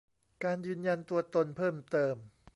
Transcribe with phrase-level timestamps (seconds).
[0.43, 2.15] การยืนยันตัวตนเพิ่มเติม